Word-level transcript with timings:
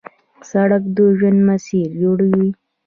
سړک 0.49 0.83
د 0.95 0.97
ژوند 1.17 1.39
مسیر 1.49 1.87
جوړوي. 2.01 2.49